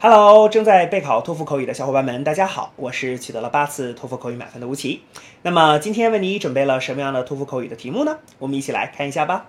[0.00, 5.00] Hello，正在备考托福口语的小伙伴们，大家好，我是取得了八次托福口语满分的吴奇。
[5.42, 8.18] 那么今天为你准备了什么样的托福口语的题目呢？
[8.38, 9.46] 我们一起来看一下吧。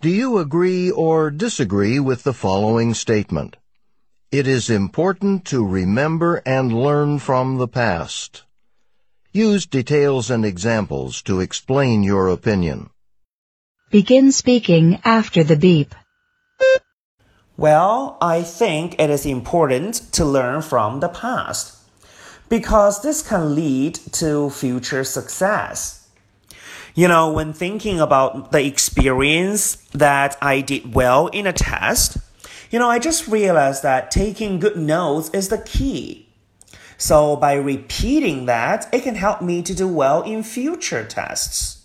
[0.00, 3.52] Do you agree or disagree with the following statement?
[4.30, 8.44] It is important to remember and learn from the past.
[9.32, 12.88] Use details and examples to explain your opinion.
[13.90, 15.94] Begin speaking after the beep.
[17.57, 21.77] Well, I think it is important to learn from the past
[22.49, 26.09] because this can lead to future success.
[26.95, 32.17] You know, when thinking about the experience that I did well in a test,
[32.71, 36.27] you know, I just realized that taking good notes is the key.
[36.97, 41.84] So by repeating that, it can help me to do well in future tests.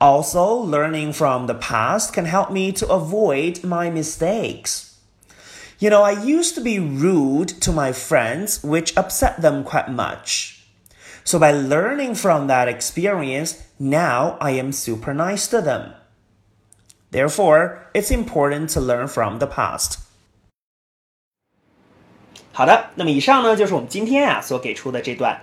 [0.00, 4.98] Also, learning from the past can help me to avoid my mistakes.
[5.78, 10.62] You know, I used to be rude to my friends, which upset them quite much.
[11.24, 15.92] So by learning from that experience, now I am super nice to them.
[17.10, 19.98] Therefore, it's important to learn from the past.
[22.52, 25.42] 好的，那么以上呢就是我们今天啊所给出的这段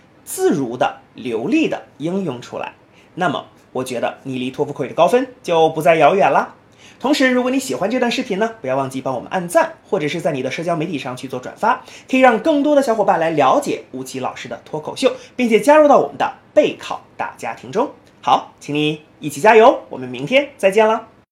[0.23, 2.73] 自如的、流利的应用出来。
[3.15, 6.55] 那么，我觉得你离托福口语的高分就不再遥远了。
[6.99, 17.89] 同时，如果你喜欢这段视频呢，不要忘记帮我们按赞，或者是在你的社交媒体上去做转发，可以让更多的小伙伴来了解吴奇老师的脱口秀，并且加入到我们的备考大家庭中。
[18.21, 21.10] 好，请你一起加油，我们明天再见了。